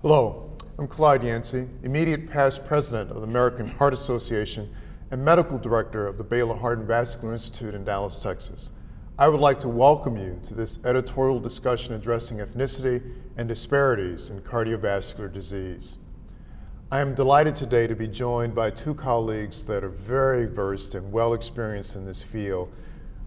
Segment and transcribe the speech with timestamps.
[0.00, 0.48] Hello,
[0.78, 4.72] I'm Clyde Yancy, immediate past president of the American Heart Association
[5.10, 8.70] and medical director of the Baylor Heart and Vascular Institute in Dallas, Texas.
[9.18, 13.02] I would like to welcome you to this editorial discussion addressing ethnicity
[13.36, 15.98] and disparities in cardiovascular disease.
[16.92, 21.10] I am delighted today to be joined by two colleagues that are very versed and
[21.10, 22.72] well experienced in this field.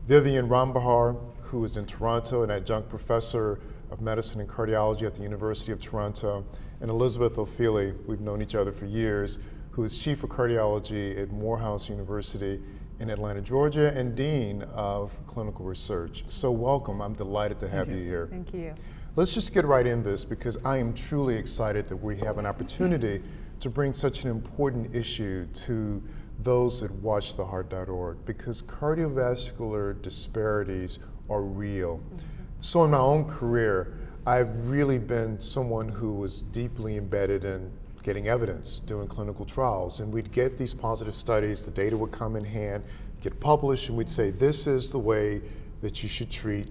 [0.08, 3.60] Vivian Rambihar, who is in Toronto, an adjunct professor
[3.92, 6.46] of Medicine and Cardiology at the University of Toronto,
[6.80, 9.40] and Elizabeth Ofili, we've known each other for years,
[9.72, 12.62] who is Chief of Cardiology at Morehouse University
[13.00, 16.24] in Atlanta, Georgia, and Dean of Clinical Research.
[16.28, 18.06] So welcome, I'm delighted to have Thank you.
[18.06, 18.28] here.
[18.30, 18.74] Thank you.
[19.16, 22.46] Let's just get right in this because I am truly excited that we have an
[22.46, 23.22] opportunity
[23.60, 26.02] to bring such an important issue to
[26.40, 31.98] those that watch theheart.org because cardiovascular disparities are real.
[31.98, 32.31] Mm-hmm.
[32.62, 37.72] So, in my own career, I've really been someone who was deeply embedded in
[38.04, 40.00] getting evidence, doing clinical trials.
[40.00, 42.84] And we'd get these positive studies, the data would come in hand,
[43.22, 45.42] get published, and we'd say, this is the way
[45.82, 46.68] that you should treat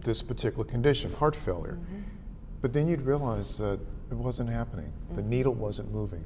[0.00, 1.78] this particular condition, heart failure.
[1.80, 2.00] Mm-hmm.
[2.62, 3.78] But then you'd realize that
[4.10, 5.16] it wasn't happening, mm-hmm.
[5.16, 6.24] the needle wasn't moving.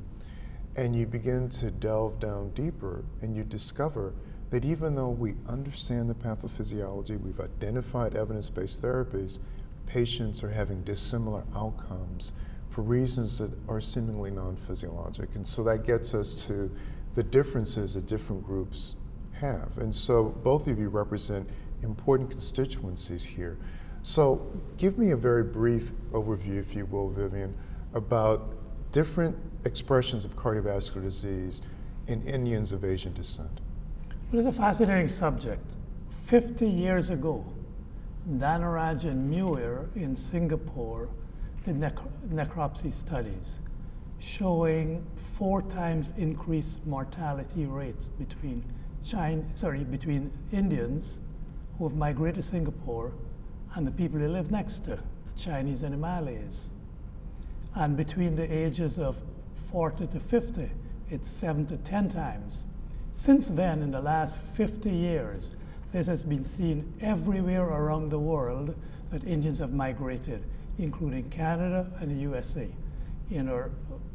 [0.76, 4.14] And you begin to delve down deeper, and you discover
[4.50, 9.38] that even though we understand the pathophysiology, we've identified evidence based therapies,
[9.86, 12.32] patients are having dissimilar outcomes
[12.68, 15.34] for reasons that are seemingly non physiologic.
[15.34, 16.70] And so that gets us to
[17.14, 18.94] the differences that different groups
[19.32, 19.76] have.
[19.78, 21.48] And so both of you represent
[21.82, 23.58] important constituencies here.
[24.02, 27.54] So give me a very brief overview, if you will, Vivian,
[27.94, 28.54] about
[28.92, 31.62] different expressions of cardiovascular disease
[32.06, 33.60] in Indians of Asian descent.
[34.30, 35.76] It is a fascinating subject.
[36.10, 37.46] 50 years ago,
[38.30, 41.08] Danaraj and Muir in Singapore
[41.64, 43.60] did necropsy studies
[44.18, 48.62] showing four times increased mortality rates between
[49.02, 51.20] China, sorry, between Indians
[51.78, 53.12] who have migrated to Singapore
[53.76, 56.70] and the people who live next to, the Chinese and the Malays.
[57.74, 59.22] And between the ages of
[59.54, 60.70] 40 to 50,
[61.08, 62.68] it's seven to 10 times
[63.18, 65.52] since then, in the last 50 years,
[65.90, 68.76] this has been seen everywhere around the world
[69.10, 70.44] that Indians have migrated,
[70.78, 72.68] including Canada and the USA,
[73.32, 73.72] in our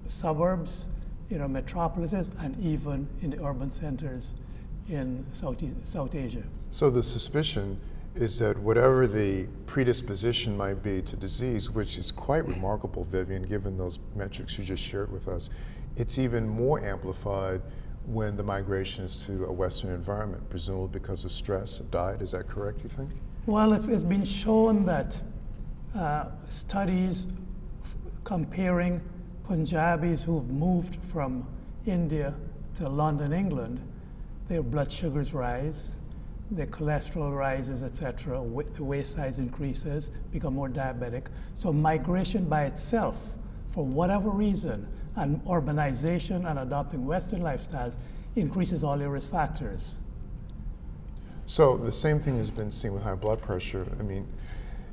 [0.08, 0.88] suburbs,
[1.30, 4.36] in our metropolises, and even in the urban centers
[4.88, 6.44] in South, South Asia.
[6.70, 7.78] So the suspicion
[8.16, 13.78] is that whatever the predisposition might be to disease, which is quite remarkable, Vivian, given
[13.78, 15.50] those metrics you just shared with us,
[15.98, 17.62] it's even more amplified
[18.06, 22.22] when the migration is to a Western environment, presumably because of stress of diet.
[22.22, 23.12] Is that correct, you think?
[23.46, 25.20] Well, it's, it's been shown that
[25.96, 27.28] uh, studies
[27.84, 29.02] f- comparing
[29.48, 31.48] Punjabis who've moved from
[31.86, 32.34] India
[32.76, 33.80] to London, England,
[34.48, 35.96] their blood sugars rise,
[36.52, 38.44] their cholesterol rises, etc.,
[38.76, 41.28] the waist size increases, become more diabetic.
[41.56, 43.34] So migration by itself,
[43.70, 47.96] for whatever reason, and urbanization and adopting Western lifestyles
[48.36, 50.00] increases all your risk factors.
[51.46, 53.86] So the same thing has been seen with high blood pressure.
[54.00, 54.28] I mean,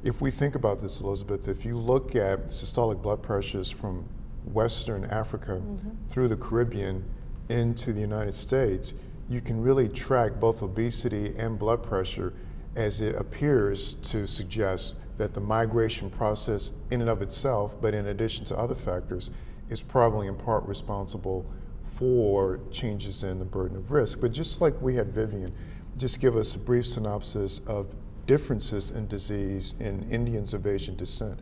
[0.02, 4.08] if we think about this, Elizabeth, if you look at systolic blood pressures from
[4.44, 5.90] Western Africa mm-hmm.
[6.08, 7.04] through the Caribbean
[7.48, 8.94] into the United States,
[9.28, 12.32] you can really track both obesity and blood pressure
[12.76, 18.06] as it appears to suggest that the migration process in and of itself, but in
[18.06, 19.30] addition to other factors,
[19.70, 21.46] is probably in part responsible
[21.84, 24.20] for changes in the burden of risk.
[24.20, 25.52] But just like we had Vivian,
[25.96, 27.94] just give us a brief synopsis of
[28.26, 31.38] differences in disease in Indians of Asian descent.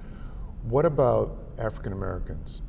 [0.65, 2.63] What about African Americans?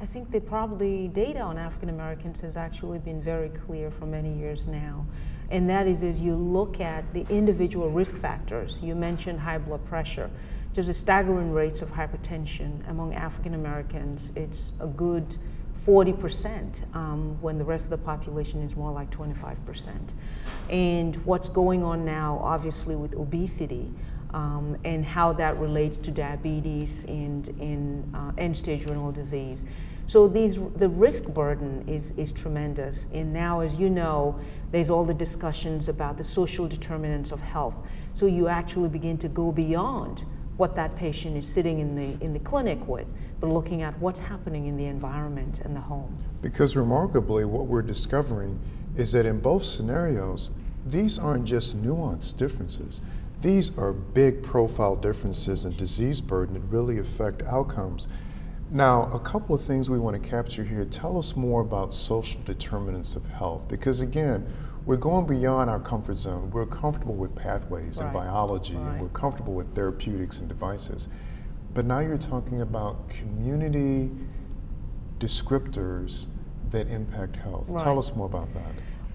[0.00, 4.36] I think the probably data on African Americans has actually been very clear for many
[4.36, 5.06] years now.
[5.50, 9.84] And that is as you look at the individual risk factors, you mentioned high blood
[9.84, 10.30] pressure
[10.74, 14.32] there's a staggering rates of hypertension among African Americans.
[14.36, 15.36] It's a good
[15.78, 20.14] 40% um, when the rest of the population is more like 25%.
[20.70, 23.92] And what's going on now, obviously, with obesity
[24.32, 29.64] um, and how that relates to diabetes and in uh, end-stage renal disease.
[30.06, 33.08] So these, the risk burden is, is tremendous.
[33.12, 34.38] And now, as you know,
[34.70, 37.76] there's all the discussions about the social determinants of health.
[38.14, 40.24] So you actually begin to go beyond
[40.62, 43.08] what that patient is sitting in the, in the clinic with,
[43.40, 46.16] but looking at what's happening in the environment and the home.
[46.40, 48.60] Because remarkably, what we're discovering
[48.94, 50.52] is that in both scenarios,
[50.86, 53.02] these aren't just nuanced differences.
[53.40, 58.06] These are big profile differences in disease burden that really affect outcomes.
[58.70, 60.84] Now, a couple of things we want to capture here.
[60.84, 64.46] Tell us more about social determinants of health, because again,
[64.84, 66.50] we're going beyond our comfort zone.
[66.50, 68.06] We're comfortable with pathways right.
[68.06, 68.92] and biology, right.
[68.92, 71.08] and we're comfortable with therapeutics and devices.
[71.74, 74.10] But now you're talking about community
[75.18, 76.26] descriptors
[76.70, 77.68] that impact health.
[77.70, 77.82] Right.
[77.82, 78.72] Tell us more about that.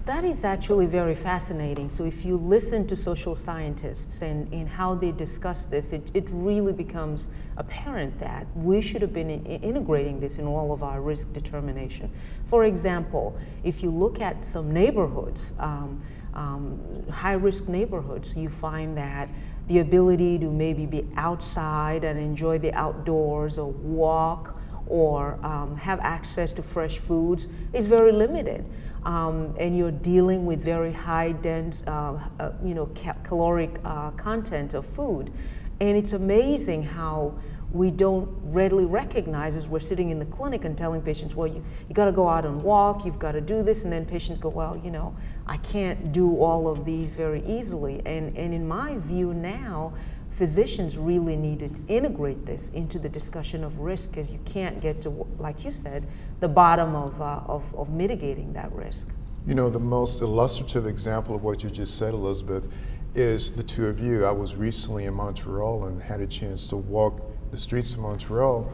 [0.08, 1.90] That is actually very fascinating.
[1.90, 6.24] So, if you listen to social scientists and, and how they discuss this, it, it
[6.30, 7.28] really becomes
[7.58, 12.10] apparent that we should have been in, integrating this in all of our risk determination.
[12.46, 16.02] For example, if you look at some neighborhoods, um,
[16.32, 19.28] um, high risk neighborhoods, you find that
[19.66, 26.00] the ability to maybe be outside and enjoy the outdoors or walk or um, have
[26.00, 28.64] access to fresh foods is very limited
[29.04, 34.10] um, and you're dealing with very high dense, uh, uh, you know, ca- caloric uh,
[34.12, 35.32] content of food.
[35.80, 37.38] And it's amazing how
[37.70, 41.62] we don't readily recognize as we're sitting in the clinic and telling patients, well, you,
[41.88, 43.84] you got to go out and walk, you've got to do this.
[43.84, 45.14] And then patients go, well, you know,
[45.46, 48.00] I can't do all of these very easily.
[48.06, 49.92] And, and in my view now,
[50.30, 55.02] physicians really need to integrate this into the discussion of risk because you can't get
[55.02, 56.06] to, like you said,
[56.40, 59.08] the bottom of, uh, of, of mitigating that risk.
[59.46, 62.72] You know, the most illustrative example of what you just said, Elizabeth,
[63.14, 64.24] is the two of you.
[64.24, 68.70] I was recently in Montreal and had a chance to walk the streets of Montreal.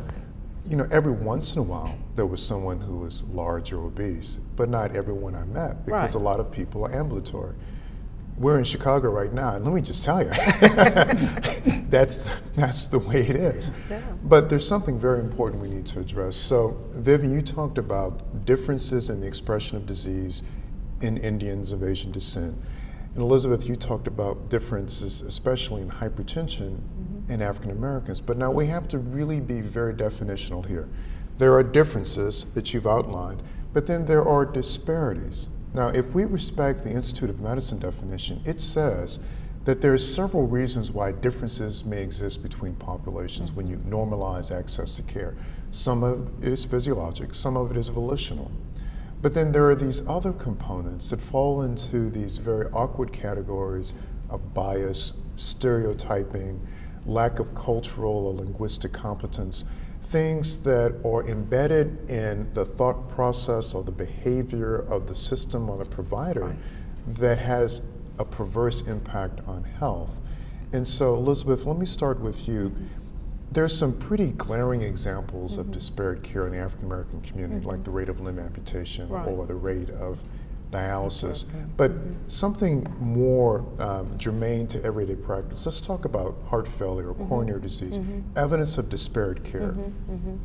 [0.66, 4.38] You know, every once in a while there was someone who was large or obese,
[4.56, 6.20] but not everyone I met because right.
[6.20, 7.54] a lot of people are ambulatory
[8.36, 10.28] we're in Chicago right now, and let me just tell you,
[11.88, 13.70] that's that's the way it is.
[13.88, 14.00] Yeah.
[14.24, 16.36] But there's something very important we need to address.
[16.36, 20.42] So, Vivian, you talked about differences in the expression of disease
[21.00, 22.56] in Indians of Asian descent,
[23.14, 27.32] and Elizabeth, you talked about differences, especially in hypertension mm-hmm.
[27.32, 28.20] in African Americans.
[28.20, 30.88] But now we have to really be very definitional here.
[31.38, 33.42] There are differences that you've outlined,
[33.72, 35.48] but then there are disparities.
[35.74, 39.18] Now, if we respect the Institute of Medicine definition, it says
[39.64, 44.94] that there are several reasons why differences may exist between populations when you normalize access
[44.94, 45.34] to care.
[45.72, 48.52] Some of it is physiologic, some of it is volitional.
[49.20, 53.94] But then there are these other components that fall into these very awkward categories
[54.30, 56.64] of bias, stereotyping,
[57.06, 59.64] lack of cultural or linguistic competence
[60.04, 65.78] things that are embedded in the thought process or the behavior of the system or
[65.78, 66.56] the provider right.
[67.06, 67.82] that has
[68.18, 70.20] a perverse impact on health.
[70.72, 72.74] And so, Elizabeth, let me start with you.
[73.52, 75.62] There's some pretty glaring examples mm-hmm.
[75.62, 77.70] of disparate care in the African American community, mm-hmm.
[77.70, 79.26] like the rate of limb amputation right.
[79.26, 80.22] or the rate of
[80.74, 81.44] dialysis,
[81.76, 81.92] but
[82.28, 85.66] something more um, germane to everyday practice.
[85.66, 87.28] Let's talk about heart failure or mm-hmm.
[87.28, 88.38] coronary disease, mm-hmm.
[88.38, 89.72] evidence of disparate care.
[89.72, 90.36] Mm-hmm.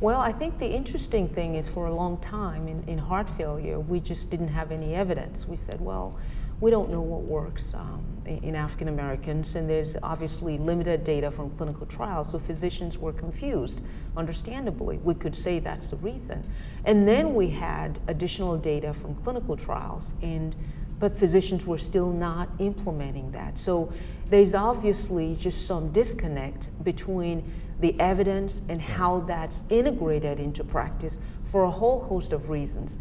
[0.00, 3.80] Well, I think the interesting thing is for a long time in, in heart failure,
[3.80, 5.48] we just didn't have any evidence.
[5.48, 6.16] We said, well,
[6.60, 11.50] we don't know what works um, in African Americans, and there's obviously limited data from
[11.50, 13.82] clinical trials, so physicians were confused,
[14.16, 14.98] understandably.
[14.98, 16.44] We could say that's the reason.
[16.84, 20.54] And then we had additional data from clinical trials, and
[20.98, 23.56] but physicians were still not implementing that.
[23.56, 23.92] So
[24.30, 31.62] there's obviously just some disconnect between the evidence and how that's integrated into practice for
[31.62, 32.98] a whole host of reasons.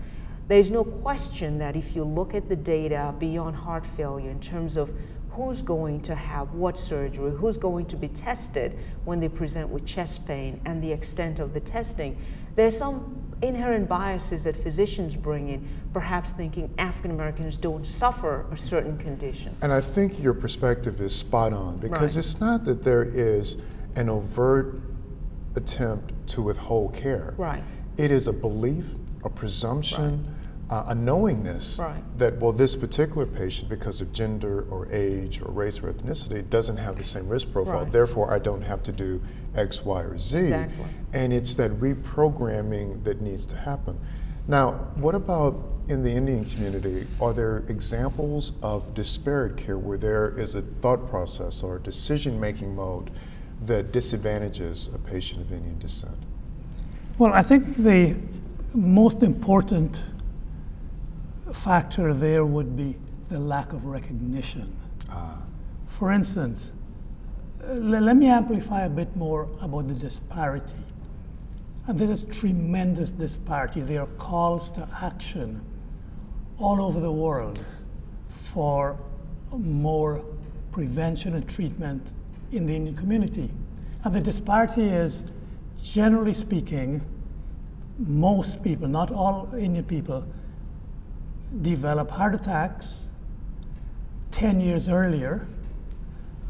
[0.47, 4.77] There's no question that if you look at the data beyond heart failure in terms
[4.77, 4.93] of
[5.31, 9.85] who's going to have what surgery, who's going to be tested when they present with
[9.85, 12.17] chest pain, and the extent of the testing,
[12.55, 18.57] there's some inherent biases that physicians bring in, perhaps thinking African Americans don't suffer a
[18.57, 19.55] certain condition.
[19.61, 22.19] And I think your perspective is spot on because right.
[22.19, 23.57] it's not that there is
[23.95, 24.79] an overt
[25.55, 27.35] attempt to withhold care.
[27.37, 27.63] Right.
[27.97, 30.35] It is a belief, a presumption.
[30.69, 32.03] Right uh, a knowingness right.
[32.17, 36.77] that, well, this particular patient, because of gender or age or race or ethnicity, doesn't
[36.77, 37.83] have the same risk profile.
[37.83, 37.91] Right.
[37.91, 39.21] Therefore, I don't have to do
[39.55, 40.39] X, Y, or Z.
[40.39, 40.85] Exactly.
[41.13, 43.99] And it's that reprogramming that needs to happen.
[44.47, 45.55] Now, what about
[45.87, 47.07] in the Indian community?
[47.21, 52.75] Are there examples of disparate care where there is a thought process or decision making
[52.75, 53.11] mode
[53.61, 56.17] that disadvantages a patient of Indian descent?
[57.17, 58.19] Well, I think the
[58.73, 60.03] most important
[61.53, 62.95] factor there would be
[63.29, 64.75] the lack of recognition.
[65.09, 65.37] Ah.
[65.87, 66.73] For instance,
[67.63, 70.75] uh, let me amplify a bit more about the disparity.
[71.87, 73.81] And this is tremendous disparity.
[73.81, 75.61] There are calls to action
[76.59, 77.63] all over the world
[78.29, 78.97] for
[79.51, 80.23] more
[80.71, 82.11] prevention and treatment
[82.51, 83.49] in the Indian community.
[84.03, 85.23] And the disparity is
[85.81, 87.01] generally speaking,
[87.97, 90.25] most people, not all Indian people,
[91.61, 93.09] develop heart attacks
[94.31, 95.47] 10 years earlier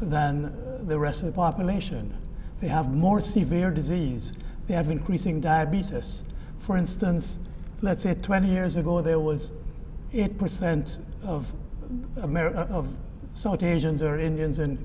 [0.00, 0.52] than
[0.86, 2.16] the rest of the population.
[2.60, 4.32] They have more severe disease.
[4.66, 6.24] They have increasing diabetes.
[6.58, 7.38] For instance,
[7.82, 9.52] let's say 20 years ago, there was
[10.12, 11.52] 8% of,
[12.22, 12.96] Amer- of
[13.34, 14.84] South Asians or Indians in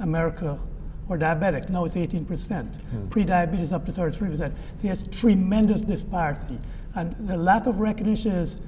[0.00, 0.58] America
[1.06, 1.70] were diabetic.
[1.70, 2.76] Now it's 18%.
[2.76, 3.08] Hmm.
[3.08, 4.36] Pre-diabetes up to 33%.
[4.36, 4.52] So
[4.82, 6.58] there's tremendous disparity.
[6.94, 8.58] And the lack of recognition is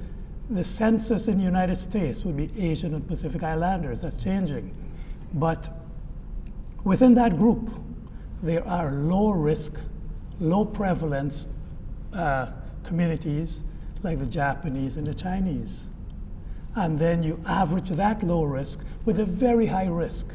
[0.51, 4.01] the census in the United States would be Asian and Pacific Islanders.
[4.01, 4.75] That's changing.
[5.33, 5.69] But
[6.83, 7.71] within that group,
[8.43, 9.79] there are low risk,
[10.39, 11.47] low prevalence
[12.13, 12.47] uh,
[12.83, 13.63] communities
[14.03, 15.87] like the Japanese and the Chinese.
[16.75, 20.27] And then you average that low risk with a very high risk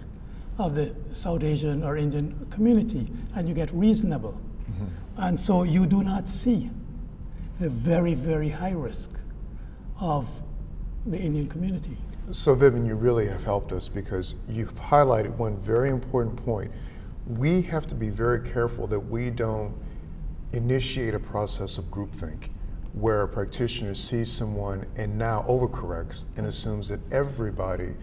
[0.59, 4.41] of the South Asian or Indian community, and you get reasonable.
[4.71, 4.85] Mm-hmm.
[5.19, 6.71] And so you do not see
[7.61, 9.11] the very, very high risk
[10.01, 10.43] of
[11.07, 11.97] the Indian community.
[12.33, 16.73] So, Vivian, you really have helped us because you've highlighted one very important point.
[17.27, 19.75] We have to be very careful that we don't
[20.53, 22.51] initiate a process of groupthink
[22.95, 27.95] where a practitioner sees someone and now overcorrects and assumes that everybody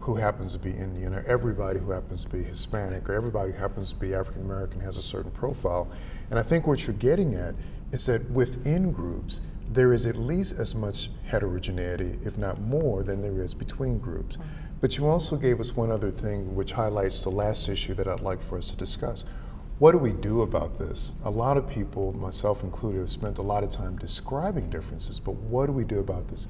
[0.00, 3.58] who happens to be Indian or everybody who happens to be Hispanic or everybody who
[3.58, 5.90] happens to be African American has a certain profile.
[6.30, 7.54] And I think what you're getting at
[7.90, 9.40] is that within groups,
[9.74, 14.36] there is at least as much heterogeneity, if not more, than there is between groups.
[14.36, 14.48] Mm-hmm.
[14.80, 18.20] But you also gave us one other thing which highlights the last issue that I'd
[18.20, 19.24] like for us to discuss.
[19.80, 21.14] What do we do about this?
[21.24, 25.34] A lot of people, myself included, have spent a lot of time describing differences, but
[25.34, 26.46] what do we do about this?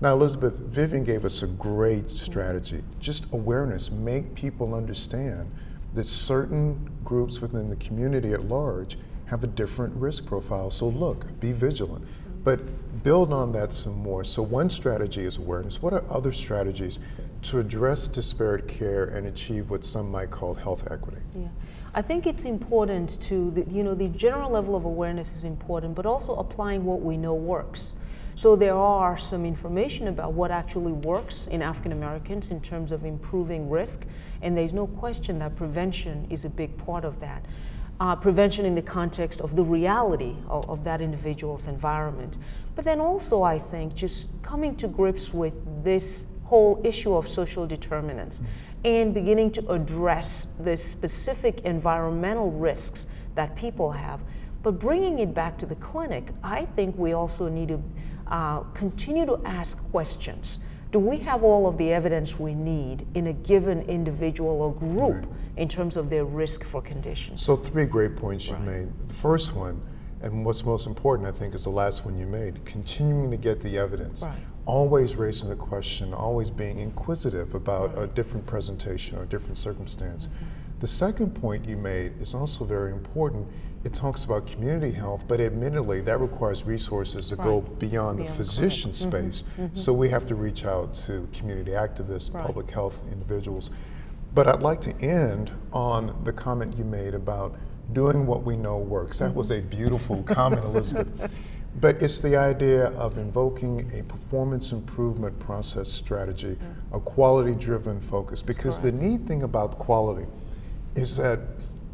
[0.00, 2.16] Now, Elizabeth, Vivian gave us a great mm-hmm.
[2.16, 2.82] strategy.
[2.98, 5.48] Just awareness, make people understand
[5.94, 10.70] that certain groups within the community at large have a different risk profile.
[10.70, 12.04] So, look, be vigilant.
[12.44, 14.22] But build on that some more.
[14.22, 15.82] So, one strategy is awareness.
[15.82, 17.00] What are other strategies
[17.42, 21.20] to address disparate care and achieve what some might call health equity?
[21.34, 21.48] Yeah.
[21.96, 25.94] I think it's important to, the, you know, the general level of awareness is important,
[25.94, 27.94] but also applying what we know works.
[28.36, 33.04] So there are some information about what actually works in African Americans in terms of
[33.04, 34.06] improving risk,
[34.42, 37.46] and there's no question that prevention is a big part of that.
[38.00, 42.36] Uh, prevention in the context of the reality of, of that individual's environment.
[42.74, 47.66] But then also, I think, just coming to grips with this whole issue of social
[47.66, 48.42] determinants
[48.84, 54.20] and beginning to address the specific environmental risks that people have.
[54.62, 57.82] But bringing it back to the clinic, I think we also need to
[58.26, 60.58] uh, continue to ask questions.
[60.94, 65.26] Do we have all of the evidence we need in a given individual or group
[65.26, 65.28] right.
[65.56, 67.42] in terms of their risk for conditions?
[67.42, 68.84] So, three great points you've right.
[68.84, 69.08] made.
[69.08, 69.82] The first one,
[70.22, 73.60] and what's most important, I think, is the last one you made continuing to get
[73.60, 74.22] the evidence.
[74.22, 79.58] Right always raising the question, always being inquisitive about a different presentation or a different
[79.58, 80.28] circumstance.
[80.28, 80.78] Mm-hmm.
[80.78, 83.46] The second point you made is also very important.
[83.84, 87.44] It talks about community health, but admittedly, that requires resources to right.
[87.44, 89.10] go beyond, beyond the physician mm-hmm.
[89.10, 89.44] space.
[89.58, 89.74] Mm-hmm.
[89.74, 92.46] So we have to reach out to community activists, right.
[92.46, 93.70] public health individuals.
[94.34, 97.56] But I'd like to end on the comment you made about
[97.92, 99.18] doing what we know works.
[99.18, 101.34] That was a beautiful comment, Elizabeth.
[101.80, 106.56] But it's the idea of invoking a performance improvement process strategy,
[106.92, 108.42] a quality driven focus.
[108.42, 110.26] Because the neat thing about quality
[110.94, 111.40] is that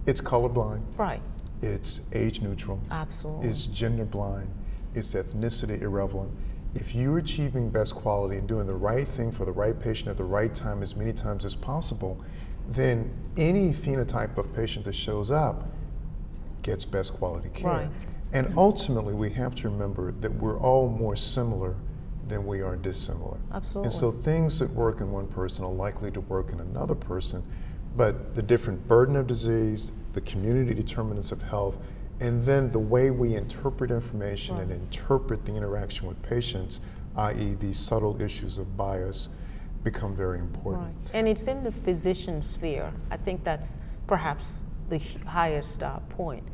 [0.07, 0.83] it's colorblind.
[0.97, 1.23] Right.
[1.63, 2.81] It's age neutral.
[2.91, 3.49] Absolutely.
[3.49, 4.53] It's gender blind.
[4.95, 6.33] It's ethnicity irrelevant.
[6.75, 10.17] If you're achieving best quality and doing the right thing for the right patient at
[10.17, 12.23] the right time as many times as possible,
[12.69, 15.69] then any phenotype of patient that shows up
[16.63, 17.71] gets best quality care.
[17.71, 17.91] Right.
[18.33, 21.75] And ultimately, we have to remember that we're all more similar
[22.29, 23.39] than we are dissimilar.
[23.53, 23.87] Absolutely.
[23.87, 27.43] And so things that work in one person are likely to work in another person,
[27.97, 31.79] but the different burden of disease, the community determinants of health,
[32.21, 34.65] and then the way we interpret information right.
[34.65, 36.81] and interpret the interaction with patients,
[37.17, 39.31] i.e., these subtle issues of bias,
[39.83, 40.85] become very important.
[40.85, 41.11] Right.
[41.15, 42.93] And it's in this physician sphere.
[43.11, 46.45] I think that's perhaps the highest uh, point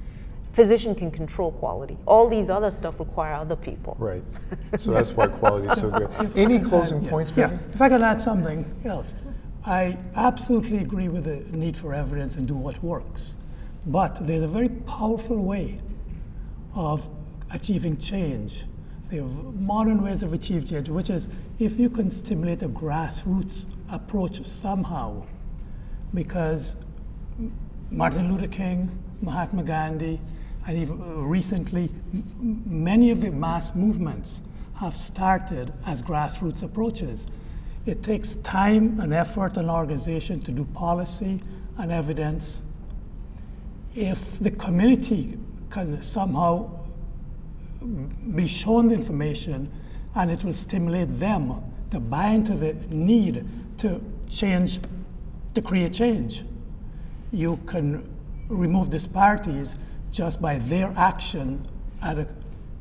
[0.56, 1.98] physician can control quality.
[2.06, 3.94] All these other stuff require other people.
[3.98, 4.24] Right.
[4.78, 6.10] So that's why quality is so good.
[6.36, 7.10] Any closing yeah.
[7.10, 7.58] points, Yeah.
[7.72, 9.14] If I could add something else,
[9.64, 13.36] I absolutely agree with the need for evidence and do what works.
[13.86, 15.80] But there's a very powerful way
[16.74, 17.08] of
[17.50, 18.64] achieving change.
[19.08, 21.28] There are modern ways of achieving change, which is
[21.58, 25.24] if you can stimulate a grassroots approach somehow,
[26.12, 26.76] because
[27.90, 28.90] Martin Luther King,
[29.22, 30.20] Mahatma Gandhi,
[30.66, 31.90] And even uh, recently,
[32.42, 34.42] many of the mass movements
[34.74, 37.26] have started as grassroots approaches.
[37.86, 41.40] It takes time and effort and organization to do policy
[41.78, 42.62] and evidence.
[43.96, 45.38] If the community
[45.70, 46.70] can somehow
[48.34, 49.72] be shown the information
[50.14, 53.46] and it will stimulate them to buy into the need
[53.78, 54.80] to change,
[55.54, 56.44] to create change,
[57.32, 58.06] you can
[58.48, 59.76] remove disparities
[60.10, 61.66] just by their action
[62.02, 62.28] at a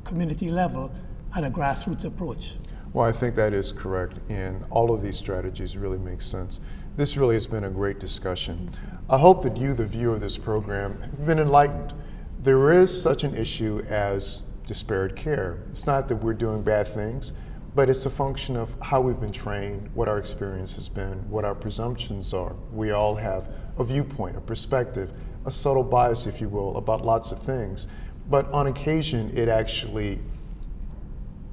[0.04, 0.92] community level
[1.34, 2.58] and a grassroots approach.
[2.96, 6.62] Well, I think that is correct, and all of these strategies really make sense.
[6.96, 8.70] This really has been a great discussion.
[9.10, 11.94] I hope that you, the viewer of this program, have been enlightened.
[12.40, 15.58] There is such an issue as disparate care.
[15.72, 17.34] It's not that we're doing bad things,
[17.76, 21.44] but it's a function of how we've been trained, what our experience has been, what
[21.44, 22.56] our presumptions are.
[22.72, 25.12] We all have a viewpoint, a perspective,
[25.44, 27.90] a subtle bias, if you will, about lots of things.
[28.30, 30.22] But on occasion, it actually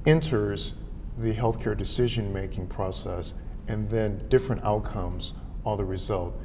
[0.05, 0.75] enters
[1.17, 3.35] the healthcare decision making process,
[3.67, 5.33] and then different outcomes
[5.65, 6.35] are the result.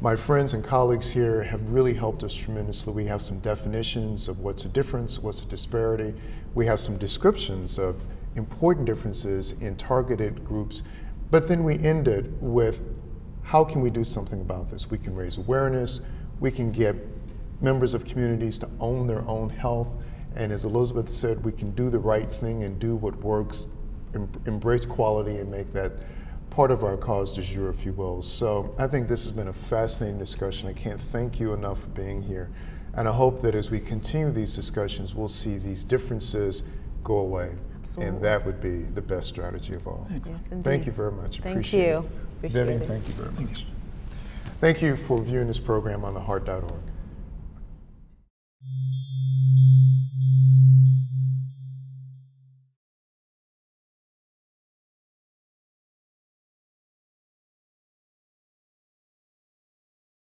[0.00, 2.92] My friends and colleagues here have really helped us tremendously.
[2.92, 6.12] We have some definitions of what's a difference, what's a disparity.
[6.54, 8.04] We have some descriptions of
[8.34, 10.82] important differences in targeted groups.
[11.30, 12.82] But then we ended with
[13.42, 14.90] how can we do something about this?
[14.90, 16.00] We can raise awareness,
[16.40, 16.96] we can get
[17.60, 19.94] members of communities to own their own health.
[20.34, 23.68] And as Elizabeth said, we can do the right thing and do what works,
[24.14, 25.92] em- embrace quality, and make that
[26.50, 28.20] part of our cause du jour, if you will.
[28.22, 30.68] So I think this has been a fascinating discussion.
[30.68, 32.50] I can't thank you enough for being here.
[32.94, 36.62] And I hope that as we continue these discussions, we'll see these differences
[37.02, 37.52] go away.
[37.82, 38.14] Absolutely.
[38.14, 40.06] And that would be the best strategy of all.
[40.10, 41.38] Yes, Thank you very much.
[41.38, 41.98] Thank Appreciate you.
[41.98, 42.04] it.
[42.38, 42.86] Appreciate Vivian, it.
[42.86, 43.66] thank you very much.
[44.60, 46.91] Thank you for viewing this program on theheart.org.